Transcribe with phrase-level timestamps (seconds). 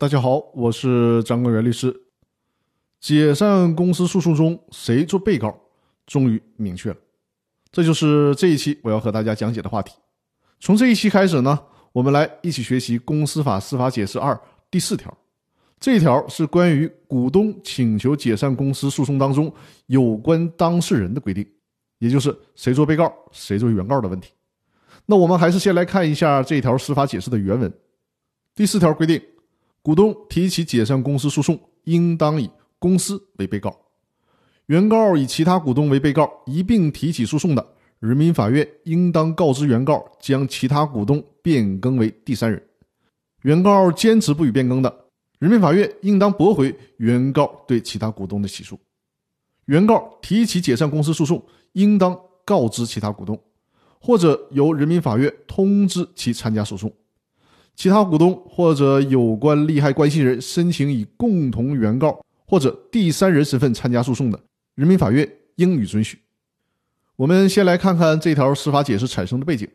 [0.00, 1.92] 大家好，我是张根元律师。
[3.00, 5.52] 解散公司诉讼中谁做被告，
[6.06, 6.96] 终于明确了。
[7.72, 9.92] 这就是这一期我要和大家讲解的话题。
[10.60, 11.58] 从这一期开始呢，
[11.90, 14.32] 我们来一起学习《公司法司法解释二》
[14.70, 15.12] 第四条。
[15.80, 19.52] 这一条是关于股东请求解散公司诉讼当中
[19.86, 21.44] 有关当事人的规定，
[21.98, 24.30] 也就是谁做被告，谁做原告的问题。
[25.06, 27.72] 那我们还是先来看一下这条司法解释的原文。
[28.54, 29.20] 第四条规定。
[29.88, 33.70] 股东提起解散公司诉讼，应当以公司为被告；
[34.66, 37.66] 原告以其他股东为被告一并提起诉讼的，
[37.98, 42.62] 人民法院应当告知原告将其他股东变更为第三人。
[43.40, 44.94] 原告坚持不予变更的，
[45.38, 48.78] 人民法院应当驳回原告对其他股东的起诉。
[49.64, 51.42] 原告提起解散公司诉讼，
[51.72, 52.14] 应当
[52.44, 53.42] 告知其他股东，
[53.98, 56.92] 或者由人民法院通知其参加诉讼。
[57.78, 64.40] 其他股东或者有关利害关系人申请以共同原告或者第三人身份参加诉讼的，
[64.74, 66.18] 人民法院应予准许。
[67.14, 69.68] 我们先来看看这条司法解释产生的背景。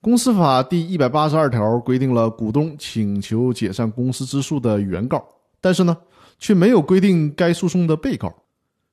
[0.00, 5.26] 公司法第一百八十二条规定了股东请求解散公司之诉的原告，
[5.60, 5.96] 但是呢，
[6.38, 8.32] 却没有规定该诉讼的被告，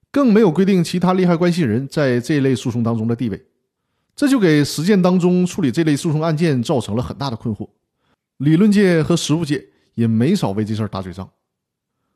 [0.09, 3.40] 更没有规定其他利害关系人在这类诉讼当中的地位，
[4.16, 7.70] 这就给实践当中处理这类诉讼案件造成了很大的困惑。
[8.38, 11.30] 理论界和实务界也没少为这事儿打嘴仗，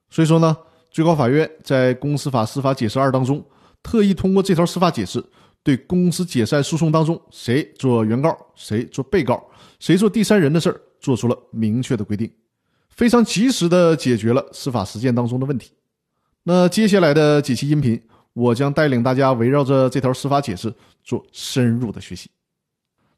[0.09, 0.57] 所以说呢，
[0.89, 3.45] 最高法院在《公司法司法解释二》当中，
[3.83, 5.23] 特意通过这条司法解释，
[5.63, 9.47] 对公司解散诉讼当中谁做原告、谁做被告、
[9.79, 12.29] 谁做第三人的事儿，做出了明确的规定，
[12.89, 15.71] 非常及时的解决了司法实践当中的问题。
[16.43, 18.01] 那接下来的几期音频，
[18.33, 22.29] 我将带领大家围绕着这条司法解释做深入的学习。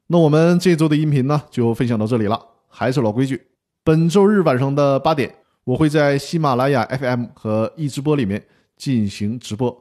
[0.07, 2.43] 那我们这周的音频呢，就分享到这里了。
[2.69, 3.45] 还是老规矩，
[3.83, 8.41] 本周日晚上的八点，我会在喜马拉雅 FM 和易直播里面
[8.77, 9.75] 进行直播，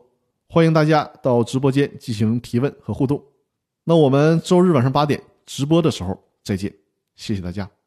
[0.49, 3.23] 欢迎大家到直播间进行提问和互动。
[3.85, 6.73] 那我们周日晚上八点直播的时候再见，
[7.15, 7.78] 谢谢大家。